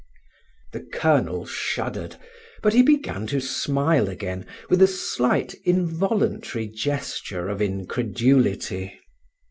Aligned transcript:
The 0.71 0.79
colonel 0.79 1.45
shuddered, 1.45 2.15
but 2.63 2.73
he 2.73 2.81
began 2.81 3.27
to 3.27 3.39
smile 3.39 4.09
again, 4.09 4.47
with 4.67 4.81
a 4.81 4.87
slight 4.87 5.53
involuntary 5.63 6.65
gesture 6.69 7.47
of 7.47 7.61
incredulity. 7.61 8.99